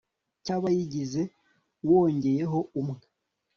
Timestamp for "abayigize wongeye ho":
0.55-2.59